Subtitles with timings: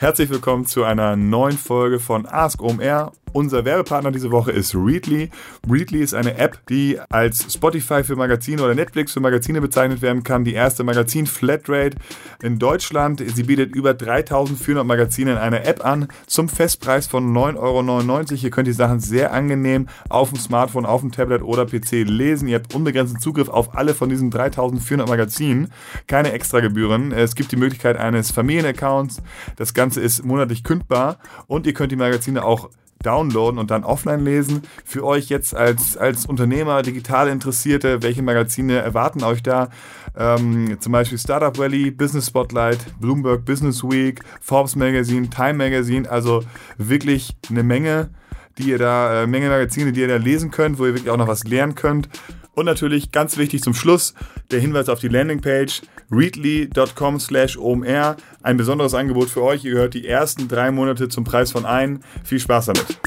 [0.00, 3.12] Herzlich willkommen zu einer neuen Folge von Ask OMR.
[3.32, 5.30] Unser Werbepartner diese Woche ist Readly.
[5.68, 10.24] Readly ist eine App, die als Spotify für Magazine oder Netflix für Magazine bezeichnet werden
[10.24, 10.44] kann.
[10.44, 11.96] Die erste Magazin-Flatrate
[12.42, 13.22] in Deutschland.
[13.34, 18.34] Sie bietet über 3400 Magazine in einer App an zum Festpreis von 9,99 Euro.
[18.42, 22.48] Ihr könnt die Sachen sehr angenehm auf dem Smartphone, auf dem Tablet oder PC lesen.
[22.48, 25.72] Ihr habt unbegrenzten Zugriff auf alle von diesen 3400 Magazinen.
[26.08, 27.12] Keine Extragebühren.
[27.12, 29.22] Es gibt die Möglichkeit eines Familienaccounts.
[29.54, 32.70] Das Ganze ist monatlich kündbar und ihr könnt die Magazine auch
[33.02, 34.62] downloaden und dann offline lesen.
[34.84, 39.68] Für euch jetzt als, als Unternehmer, digital Interessierte, welche Magazine erwarten euch da?
[40.16, 46.42] Ähm, zum Beispiel Startup Valley, Business Spotlight, Bloomberg Business Week, Forbes Magazine, Time Magazine, also
[46.78, 48.10] wirklich eine Menge,
[48.58, 51.16] die ihr da, äh, Menge Magazine, die ihr da lesen könnt, wo ihr wirklich auch
[51.16, 52.08] noch was lernen könnt.
[52.54, 54.14] Und natürlich ganz wichtig zum Schluss
[54.50, 58.16] der Hinweis auf die Landingpage readly.com slash omr.
[58.42, 59.64] Ein besonderes Angebot für euch.
[59.64, 62.02] Ihr gehört die ersten drei Monate zum Preis von ein.
[62.24, 62.98] Viel Spaß damit.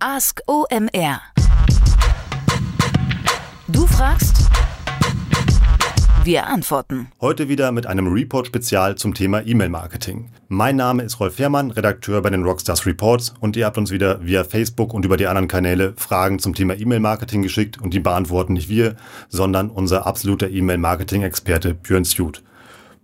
[0.00, 1.20] Ask OMR.
[3.68, 4.33] Du fragst,
[6.24, 7.08] wir antworten.
[7.20, 10.30] Heute wieder mit einem Report-Spezial zum Thema E-Mail-Marketing.
[10.48, 14.24] Mein Name ist Rolf Herrmann, Redakteur bei den Rockstars Reports und ihr habt uns wieder
[14.24, 18.54] via Facebook und über die anderen Kanäle Fragen zum Thema E-Mail-Marketing geschickt und die beantworten
[18.54, 18.96] nicht wir,
[19.28, 22.40] sondern unser absoluter E-Mail-Marketing-Experte Björn Stute.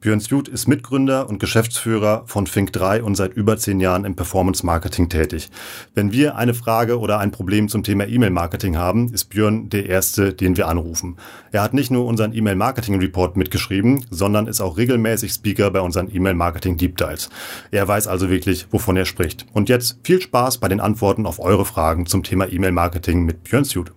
[0.01, 4.65] Björn Stute ist Mitgründer und Geschäftsführer von Fink3 und seit über zehn Jahren im Performance
[4.65, 5.51] Marketing tätig.
[5.95, 9.91] Wenn wir eine Frage oder ein Problem zum Thema E-Mail Marketing haben, ist Björn der
[9.91, 11.19] Erste, den wir anrufen.
[11.53, 15.83] Er hat nicht nur unseren E-Mail Marketing Report mitgeschrieben, sondern ist auch regelmäßig Speaker bei
[15.83, 17.29] unseren E-Mail Marketing Deep Dives.
[17.71, 19.45] Er weiß also wirklich, wovon er spricht.
[19.53, 23.45] Und jetzt viel Spaß bei den Antworten auf eure Fragen zum Thema E-Mail Marketing mit
[23.45, 23.93] Björn Stute.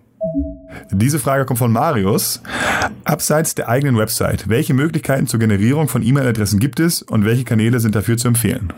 [0.90, 2.40] Diese Frage kommt von Marius.
[3.04, 7.80] Abseits der eigenen Website, welche Möglichkeiten zur Generierung von E-Mail-Adressen gibt es und welche Kanäle
[7.80, 8.72] sind dafür zu empfehlen?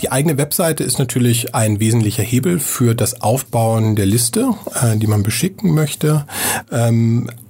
[0.00, 4.50] Die eigene Webseite ist natürlich ein wesentlicher Hebel für das Aufbauen der Liste,
[4.80, 6.24] äh, die man beschicken möchte.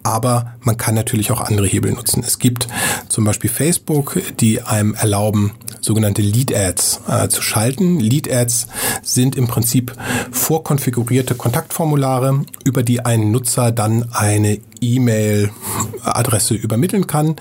[0.08, 2.24] Aber man kann natürlich auch andere Hebel nutzen.
[2.26, 2.66] Es gibt
[3.10, 5.52] zum Beispiel Facebook, die einem erlauben,
[5.82, 8.00] sogenannte Lead Ads äh, zu schalten.
[8.00, 8.68] Lead Ads
[9.02, 9.94] sind im Prinzip
[10.32, 17.36] vorkonfigurierte Kontaktformulare, über die ein Nutzer dann eine E-Mail-Adresse übermitteln kann.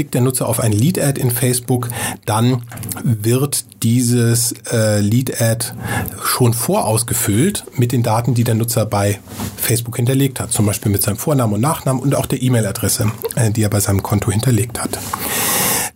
[0.00, 1.90] Klickt der Nutzer auf ein Lead-Ad in Facebook,
[2.24, 2.62] dann
[3.04, 5.74] wird dieses äh, Lead-Ad
[6.24, 9.20] schon vorausgefüllt mit den Daten, die der Nutzer bei
[9.58, 10.52] Facebook hinterlegt hat.
[10.52, 13.80] Zum Beispiel mit seinem Vornamen und Nachnamen und auch der E-Mail-Adresse, äh, die er bei
[13.80, 14.98] seinem Konto hinterlegt hat.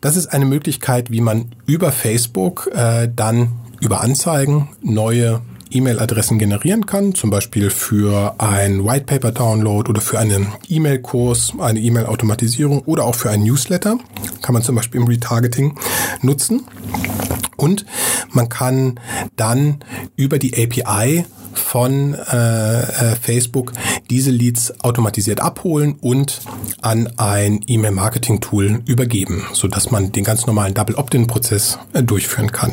[0.03, 5.41] Das ist eine Möglichkeit, wie man über Facebook äh, dann über Anzeigen neue
[5.75, 11.81] E-Mail-Adressen generieren kann, zum Beispiel für ein White Paper Download oder für einen E-Mail-Kurs, eine
[11.81, 13.99] E-Mail-Automatisierung oder auch für einen Newsletter.
[14.43, 15.79] Kann man zum Beispiel im Retargeting
[16.23, 16.63] nutzen.
[17.57, 17.87] Und
[18.31, 19.01] man kann
[19.37, 19.81] dann
[20.17, 21.25] über die API
[21.55, 23.73] von äh, äh, Facebook
[24.11, 26.41] diese Leads automatisiert abholen und
[26.83, 32.73] an ein E-Mail-Marketing-Tool übergeben, sodass man den ganz normalen Double-Opt-in-Prozess äh, durchführen kann.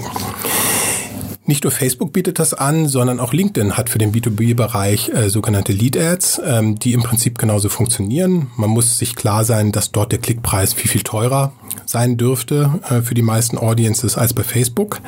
[1.46, 5.74] Nicht nur Facebook bietet das an, sondern auch LinkedIn hat für den B2B-Bereich äh, sogenannte
[5.74, 8.48] Lead-Ads, ähm, die im Prinzip genauso funktionieren.
[8.58, 11.52] Man muss sich klar sein, dass dort der Klickpreis viel, viel teurer
[11.92, 15.02] sein dürfte äh, für die meisten Audiences als bei Facebook.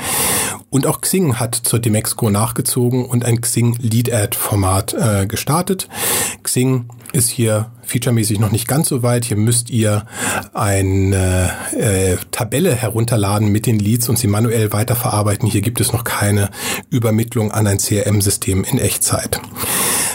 [0.70, 5.88] Und auch Xing hat zur Demexco nachgezogen und ein Xing Lead-Ad-Format äh, gestartet.
[6.44, 9.24] Xing ist hier featuremäßig noch nicht ganz so weit.
[9.26, 10.06] Hier müsst ihr
[10.54, 15.48] eine äh, Tabelle herunterladen mit den Leads und sie manuell weiterverarbeiten.
[15.48, 16.50] Hier gibt es noch keine
[16.90, 19.40] Übermittlung an ein CRM-System in Echtzeit.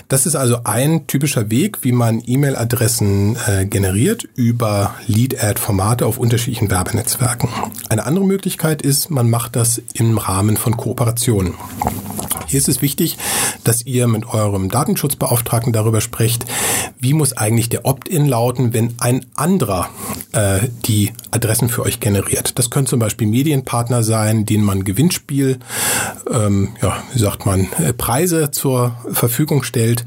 [0.09, 6.58] Das ist also ein typischer Weg, wie man E-Mail-Adressen äh, generiert über Lead-Ad-Formate auf unterschiedlichen
[6.63, 7.49] Werbenetzwerken.
[7.89, 11.55] Eine andere Möglichkeit ist, man macht das im Rahmen von Kooperationen.
[12.49, 13.19] Hier ist es wichtig,
[13.63, 16.47] dass ihr mit eurem Datenschutzbeauftragten darüber sprecht,
[16.99, 19.91] wie muss eigentlich der Opt-in lauten, wenn ein anderer
[20.33, 22.59] äh, die Adressen für euch generiert.
[22.59, 25.59] Das können zum Beispiel Medienpartner sein, denen man Gewinnspiel,
[26.31, 30.05] ähm, ja, wie sagt man, äh, Preise zur Verfügung stellt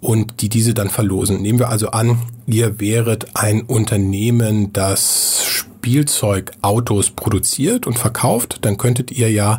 [0.00, 1.42] und die diese dann verlosen.
[1.42, 5.41] Nehmen wir also an, ihr wäret ein Unternehmen, das
[5.82, 9.58] Spielzeugautos produziert und verkauft, dann könntet ihr ja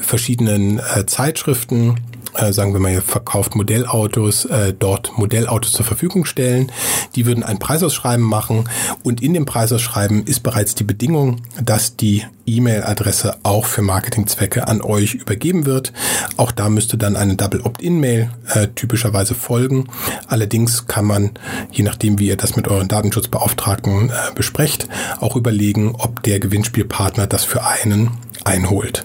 [0.00, 1.96] verschiedenen äh, Zeitschriften
[2.34, 6.70] äh, sagen wir mal, ihr verkauft Modellautos, äh, dort Modellautos zur Verfügung stellen,
[7.14, 8.68] Die würden ein Preisausschreiben machen
[9.02, 14.82] und in dem Preisausschreiben ist bereits die Bedingung, dass die E-Mail-Adresse auch für Marketingzwecke an
[14.82, 15.92] euch übergeben wird.
[16.36, 19.88] Auch da müsste dann eine Double Opt-in-Mail äh, typischerweise folgen.
[20.26, 21.30] Allerdings kann man,
[21.70, 24.88] je nachdem wie ihr das mit euren Datenschutzbeauftragten äh, besprecht,
[25.20, 28.10] auch überlegen, ob der Gewinnspielpartner das für einen
[28.44, 29.04] einholt.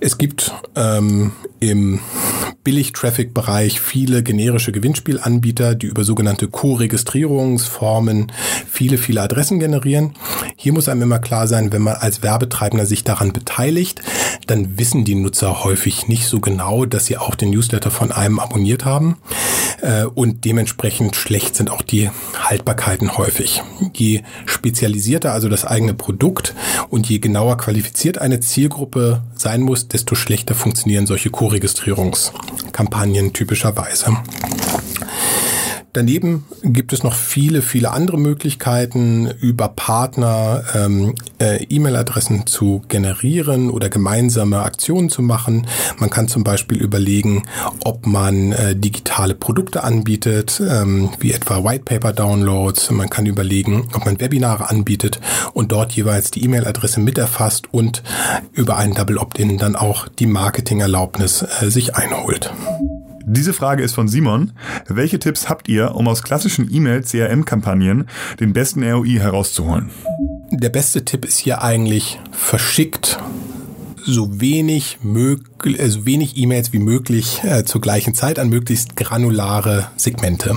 [0.00, 2.00] Es gibt ähm, im
[2.68, 8.30] Billig-Traffic-Bereich viele generische Gewinnspielanbieter, die über sogenannte Co-Registrierungsformen
[8.70, 10.12] viele, viele Adressen generieren.
[10.54, 14.02] Hier muss einem immer klar sein, wenn man als Werbetreibender sich daran beteiligt,
[14.48, 18.38] dann wissen die Nutzer häufig nicht so genau, dass sie auch den Newsletter von einem
[18.38, 19.16] abonniert haben.
[19.80, 23.62] Äh, und dementsprechend schlecht sind auch die Haltbarkeiten häufig.
[23.94, 26.54] Je spezialisierter also das eigene Produkt
[26.90, 34.18] und je genauer qualifiziert eine Zielgruppe sein muss, desto schlechter funktionieren solche Co-Registrierungskampagnen typischerweise.
[35.98, 43.68] Daneben gibt es noch viele, viele andere Möglichkeiten, über Partner ähm, äh, E-Mail-Adressen zu generieren
[43.68, 45.66] oder gemeinsame Aktionen zu machen.
[45.98, 47.42] Man kann zum Beispiel überlegen,
[47.82, 52.92] ob man äh, digitale Produkte anbietet, ähm, wie etwa White Paper Downloads.
[52.92, 55.18] Man kann überlegen, ob man Webinare anbietet
[55.52, 58.04] und dort jeweils die E-Mail-Adresse mit erfasst und
[58.52, 62.52] über einen Double Opt-in dann auch die Marketingerlaubnis äh, sich einholt.
[63.30, 64.52] Diese Frage ist von Simon.
[64.86, 68.08] Welche Tipps habt ihr, um aus klassischen E-Mail-CRM-Kampagnen
[68.40, 69.90] den besten ROI herauszuholen?
[70.50, 73.18] Der beste Tipp ist hier eigentlich verschickt
[74.06, 78.96] so wenig möglich, äh, so wenig E-Mails wie möglich äh, zur gleichen Zeit an möglichst
[78.96, 80.56] granulare Segmente.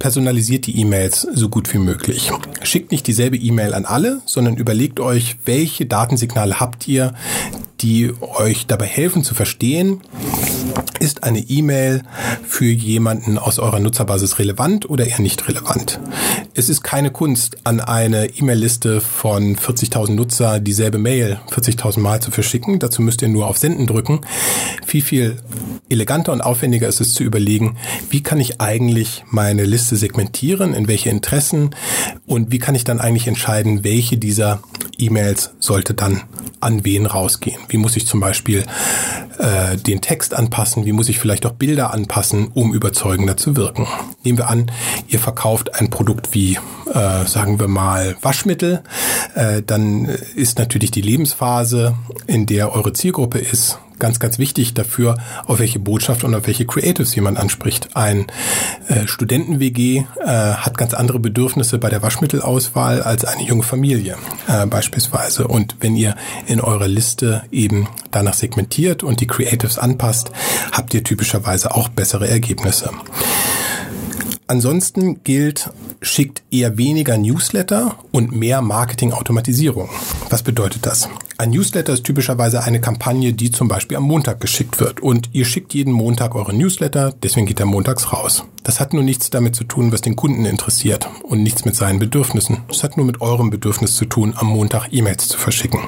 [0.00, 2.32] Personalisiert die E-Mails so gut wie möglich.
[2.64, 7.14] Schickt nicht dieselbe E-Mail an alle, sondern überlegt euch, welche Datensignale habt ihr,
[7.80, 10.00] die euch dabei helfen zu verstehen,
[11.00, 12.02] ist eine E-Mail
[12.46, 16.00] für jemanden aus eurer Nutzerbasis relevant oder eher nicht relevant?
[16.54, 22.30] Es ist keine Kunst, an eine E-Mail-Liste von 40.000 Nutzer dieselbe Mail 40.000 Mal zu
[22.30, 22.78] verschicken.
[22.78, 24.20] Dazu müsst ihr nur auf Senden drücken.
[24.86, 25.36] Viel, viel
[25.88, 27.76] eleganter und aufwendiger ist es zu überlegen,
[28.10, 31.74] wie kann ich eigentlich meine Liste segmentieren, in welche Interessen
[32.26, 34.60] und wie kann ich dann eigentlich entscheiden, welche dieser
[34.98, 36.22] E-Mails sollte dann
[36.60, 37.60] an wen rausgehen.
[37.68, 38.64] Wie muss ich zum Beispiel
[39.38, 40.86] äh, den Text anpassen?
[40.86, 43.86] Wie muss ich vielleicht auch Bilder anpassen, um überzeugender zu wirken?
[44.24, 44.70] Nehmen wir an,
[45.06, 46.58] ihr verkauft ein Produkt wie,
[46.92, 48.82] äh, sagen wir mal, Waschmittel.
[49.34, 51.94] Äh, dann ist natürlich die Lebensphase,
[52.26, 55.16] in der eure Zielgruppe ist, ganz, ganz wichtig dafür,
[55.46, 57.90] auf welche Botschaft und auf welche Creatives jemand anspricht.
[57.94, 58.26] Ein
[58.88, 64.16] äh, Studenten-WG äh, hat ganz andere Bedürfnisse bei der Waschmittelauswahl als eine junge Familie
[64.48, 65.48] äh, beispielsweise.
[65.48, 66.16] Und wenn ihr
[66.46, 70.30] in eurer Liste eben danach segmentiert und die Creatives anpasst,
[70.72, 72.90] habt ihr typischerweise auch bessere Ergebnisse.
[74.48, 75.70] Ansonsten gilt,
[76.02, 79.88] schickt eher weniger Newsletter und mehr Marketing-Automatisierung.
[80.30, 81.08] Was bedeutet das?
[81.38, 85.00] Ein Newsletter ist typischerweise eine Kampagne, die zum Beispiel am Montag geschickt wird.
[85.00, 88.44] Und ihr schickt jeden Montag eure Newsletter, deswegen geht er montags raus.
[88.62, 91.98] Das hat nur nichts damit zu tun, was den Kunden interessiert und nichts mit seinen
[91.98, 92.62] Bedürfnissen.
[92.70, 95.80] Es hat nur mit eurem Bedürfnis zu tun, am Montag E-Mails zu verschicken.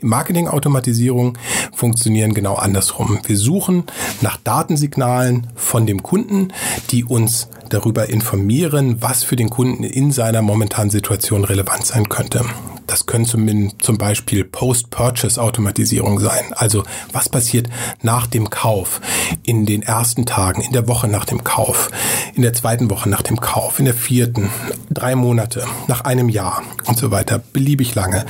[0.00, 1.36] Marketing-Automatisierung
[1.74, 3.18] funktionieren genau andersrum.
[3.26, 3.84] Wir suchen
[4.22, 6.48] nach Datensignalen von dem Kunden,
[6.90, 12.46] die uns darüber informieren, was für den Kunden in seiner momentanen Situation relevant sein könnte.
[12.92, 16.52] Das können zum, Beispiel Post-Purchase-Automatisierung sein.
[16.52, 17.70] Also was passiert
[18.02, 19.00] nach dem Kauf,
[19.44, 21.90] in den ersten Tagen, in der Woche nach dem Kauf,
[22.34, 24.50] in der zweiten Woche nach dem Kauf, in der vierten,
[24.90, 28.26] drei Monate, nach einem Jahr und so weiter, beliebig lange.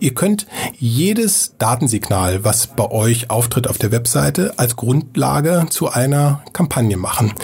[0.00, 0.46] Ihr könnt
[0.78, 7.34] jedes Datensignal, was bei euch auftritt auf der Webseite, als Grundlage zu einer Kampagne machen.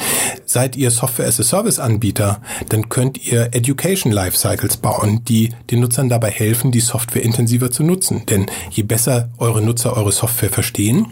[0.52, 5.80] Seid ihr Software as a Service Anbieter, dann könnt ihr Education Lifecycles bauen, die den
[5.80, 8.26] Nutzern dabei helfen, die Software intensiver zu nutzen.
[8.26, 11.06] Denn je besser eure Nutzer eure Software verstehen,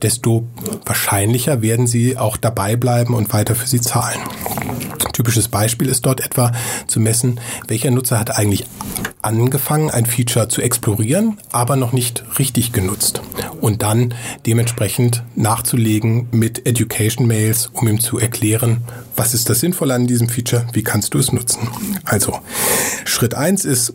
[0.00, 0.48] desto
[0.86, 4.18] wahrscheinlicher werden sie auch dabei bleiben und weiter für sie zahlen.
[5.12, 6.50] Typisches Beispiel ist dort etwa
[6.86, 8.64] zu messen, welcher Nutzer hat eigentlich
[9.22, 13.22] angefangen, ein Feature zu explorieren, aber noch nicht richtig genutzt.
[13.60, 14.14] Und dann
[14.46, 18.82] dementsprechend nachzulegen mit Education Mails, um ihm zu erklären,
[19.16, 21.68] was ist das Sinnvolle an diesem Feature, wie kannst du es nutzen.
[22.04, 22.38] Also,
[23.04, 23.92] Schritt eins ist,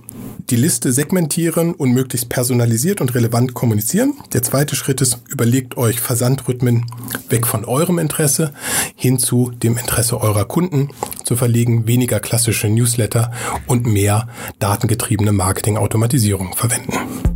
[0.49, 4.13] die Liste segmentieren und möglichst personalisiert und relevant kommunizieren.
[4.33, 6.85] Der zweite Schritt ist, überlegt euch Versandrhythmen
[7.29, 8.53] weg von eurem Interesse
[8.95, 10.89] hin zu dem Interesse eurer Kunden
[11.23, 13.31] zu verlegen, weniger klassische Newsletter
[13.67, 14.27] und mehr
[14.59, 17.34] datengetriebene Marketing-Automatisierung verwenden.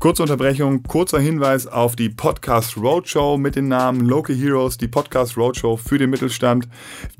[0.00, 5.36] Kurze Unterbrechung, kurzer Hinweis auf die Podcast Roadshow mit dem Namen Local Heroes, die Podcast
[5.36, 6.66] Roadshow für den Mittelstand.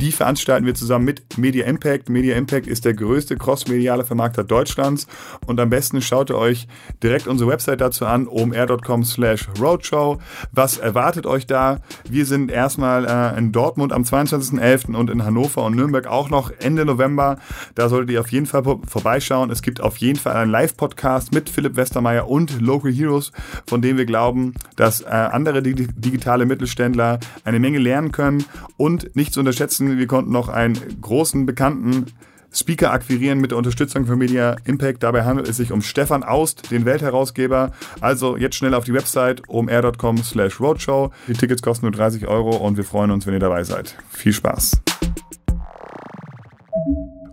[0.01, 2.09] Die veranstalten wir zusammen mit Media Impact.
[2.09, 5.07] Media Impact ist der größte crossmediale Vermarkter Deutschlands
[5.47, 6.69] und am besten schaut ihr euch
[7.03, 10.19] direkt unsere Website dazu an, omr.com slash roadshow.
[10.51, 11.81] Was erwartet euch da?
[12.09, 14.95] Wir sind erstmal äh, in Dortmund am 22.11.
[14.95, 17.39] und in Hannover und Nürnberg auch noch Ende November.
[17.75, 19.51] Da solltet ihr auf jeden Fall vorbeischauen.
[19.51, 23.33] Es gibt auf jeden Fall einen Live-Podcast mit Philipp Westermeier und Local Heroes,
[23.67, 28.45] von dem wir glauben, dass äh, andere digitale Mittelständler eine Menge lernen können.
[28.77, 32.07] Und nicht zu unterschätzen, wir konnten noch einen großen, bekannten
[32.53, 35.03] Speaker akquirieren mit der Unterstützung von Media Impact.
[35.03, 37.73] Dabei handelt es sich um Stefan Aust, den Weltherausgeber.
[38.01, 41.11] Also jetzt schnell auf die Website omr.com slash roadshow.
[41.29, 43.97] Die Tickets kosten nur 30 Euro und wir freuen uns, wenn ihr dabei seid.
[44.11, 44.81] Viel Spaß.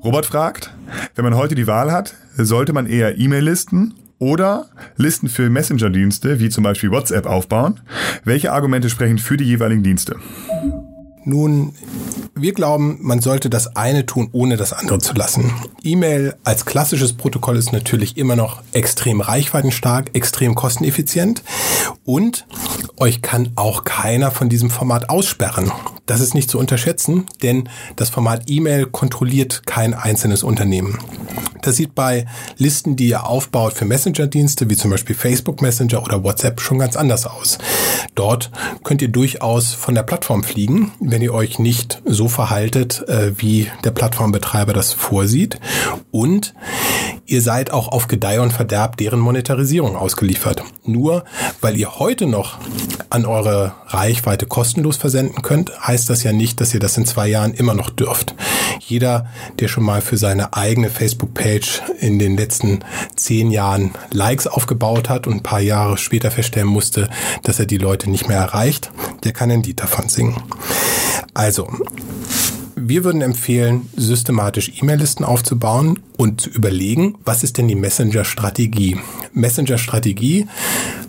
[0.03, 0.73] Robert fragt,
[1.15, 6.49] wenn man heute die Wahl hat, sollte man eher E-Mail-Listen oder Listen für Messenger-Dienste, wie
[6.49, 7.79] zum Beispiel WhatsApp, aufbauen?
[8.23, 10.15] Welche Argumente sprechen für die jeweiligen Dienste?
[11.23, 11.73] Nun,
[12.35, 15.51] wir glauben, man sollte das eine tun, ohne das andere zu lassen.
[15.83, 21.43] E-Mail als klassisches Protokoll ist natürlich immer noch extrem reichweitenstark, extrem kosteneffizient
[22.05, 22.47] und
[22.97, 25.71] euch kann auch keiner von diesem Format aussperren.
[26.05, 30.99] Das ist nicht zu unterschätzen, denn das Format E-Mail kontrolliert kein einzelnes Unternehmen.
[31.61, 32.25] Das sieht bei
[32.57, 36.95] Listen, die ihr aufbaut für Messenger-Dienste, wie zum Beispiel Facebook Messenger oder WhatsApp, schon ganz
[36.95, 37.57] anders aus.
[38.15, 38.51] Dort
[38.83, 43.69] könnt ihr durchaus von der Plattform fliegen, wenn ihr euch nicht so verhaltet, äh, wie
[43.83, 45.59] der Plattformbetreiber das vorsieht.
[46.11, 46.53] Und
[47.27, 50.63] ihr seid auch auf Gedeih und Verderb deren Monetarisierung ausgeliefert.
[50.85, 51.25] Nur
[51.61, 52.57] weil ihr heute noch
[53.09, 57.27] an eure Reichweite kostenlos versenden könnt, heißt das ja nicht, dass ihr das in zwei
[57.27, 58.33] Jahren immer noch dürft.
[58.79, 59.27] Jeder,
[59.59, 62.79] der schon mal für seine eigene Facebook-Page in den letzten
[63.15, 67.09] zehn Jahren Likes aufgebaut hat und ein paar Jahre später feststellen musste,
[67.43, 68.91] dass er die Leute nicht mehr erreicht,
[69.25, 70.41] der kann ein Lied davon singen.
[71.33, 71.67] Also,
[72.89, 78.97] wir würden empfehlen, systematisch E-Mail-Listen aufzubauen und zu überlegen, was ist denn die Messenger-Strategie?
[79.33, 80.47] Messenger-Strategie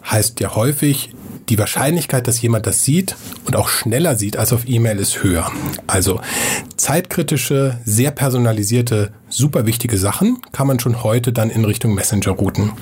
[0.05, 1.11] heißt ja häufig,
[1.49, 3.17] die Wahrscheinlichkeit, dass jemand das sieht
[3.47, 5.51] und auch schneller sieht als auf E-Mail ist höher.
[5.87, 6.21] Also
[6.77, 12.73] zeitkritische, sehr personalisierte, super wichtige Sachen kann man schon heute dann in Richtung Messenger routen.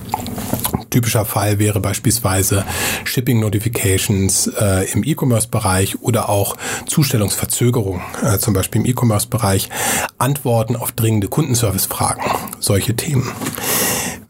[0.97, 2.65] Typischer Fall wäre beispielsweise
[3.05, 9.69] Shipping Notifications äh, im E-Commerce-Bereich oder auch Zustellungsverzögerung, äh, zum Beispiel im E-Commerce-Bereich,
[10.17, 12.23] Antworten auf dringende Kundenservice-Fragen,
[12.61, 13.31] solche Themen.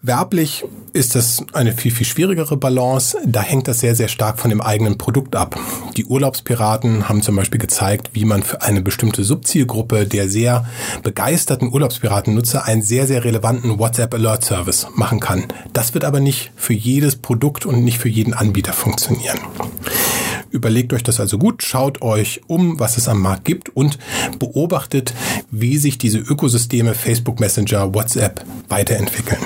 [0.03, 0.65] Werblich
[0.97, 3.19] ist das eine viel, viel schwierigere Balance.
[3.27, 5.61] Da hängt das sehr, sehr stark von dem eigenen Produkt ab.
[5.97, 10.67] Die Urlaubspiraten haben zum Beispiel gezeigt, wie man für eine bestimmte Subzielgruppe der sehr
[11.03, 15.45] begeisterten Urlaubspiratennutzer einen sehr, sehr relevanten WhatsApp Alert Service machen kann.
[15.75, 19.39] Das wird aber nicht für jedes Produkt und nicht für jeden Anbieter funktionieren.
[20.51, 23.99] Überlegt euch das also gut, schaut euch um, was es am Markt gibt und
[24.39, 25.13] beobachtet,
[25.51, 29.41] wie sich diese Ökosysteme Facebook Messenger, WhatsApp weiterentwickeln.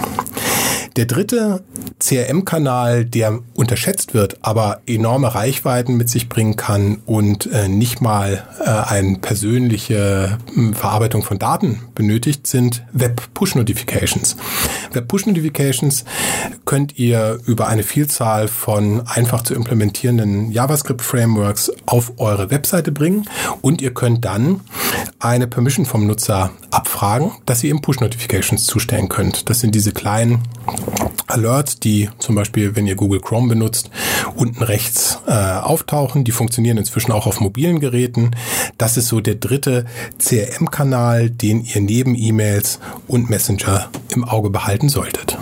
[0.96, 1.62] Der dritte
[2.00, 8.44] CRM-Kanal, der unterschätzt wird, aber enorme Reichweiten mit sich bringen kann und äh, nicht mal
[8.60, 14.36] äh, eine persönliche äh, Verarbeitung von Daten benötigt, sind Web-Push-Notifications.
[14.92, 16.04] Web-Push-Notifications
[16.64, 23.26] könnt ihr über eine Vielzahl von einfach zu implementierenden JavaScript-Frameworks auf eure Webseite bringen
[23.60, 24.60] und ihr könnt dann
[25.20, 29.48] eine Permission vom Nutzer abfragen, dass ihr ihm Push-Notifications zustellen könnt.
[29.50, 30.42] Das sind diese kleinen
[31.30, 33.90] Alerts, die zum Beispiel, wenn ihr Google Chrome benutzt,
[34.34, 36.24] unten rechts äh, auftauchen.
[36.24, 38.32] Die funktionieren inzwischen auch auf mobilen Geräten.
[38.78, 39.84] Das ist so der dritte
[40.18, 45.38] CRM-Kanal, den ihr neben E-Mails und Messenger im Auge behalten solltet.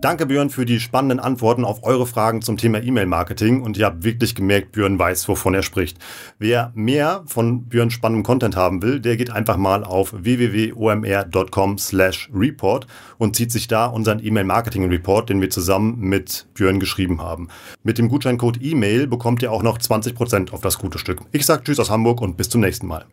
[0.00, 4.02] Danke Björn für die spannenden Antworten auf eure Fragen zum Thema E-Mail-Marketing und ihr habt
[4.02, 5.98] wirklich gemerkt, Björn weiß, wovon er spricht.
[6.38, 12.30] Wer mehr von Björns spannendem Content haben will, der geht einfach mal auf www.omr.com slash
[12.34, 12.86] report
[13.18, 17.48] und zieht sich da unseren E-Mail-Marketing-Report, den wir zusammen mit Björn geschrieben haben.
[17.82, 21.20] Mit dem Gutscheincode E-Mail bekommt ihr auch noch 20% auf das gute Stück.
[21.32, 23.04] Ich sag Tschüss aus Hamburg und bis zum nächsten Mal.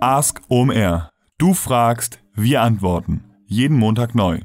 [0.00, 1.10] Ask OMR.
[1.36, 3.24] Du fragst, wir antworten.
[3.46, 4.40] Jeden Montag neu.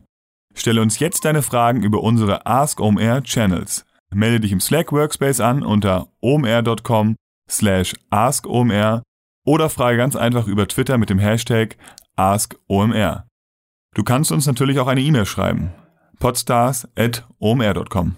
[0.56, 3.86] Stelle uns jetzt deine Fragen über unsere Ask OMR Channels.
[4.14, 7.16] Melde dich im Slack Workspace an unter omr.com
[7.50, 9.04] slash askomr
[9.46, 11.78] oder frage ganz einfach über Twitter mit dem Hashtag
[12.16, 13.28] AskOMR.
[13.94, 15.74] Du kannst uns natürlich auch eine E-Mail schreiben.
[16.20, 18.16] podstars at omr.com.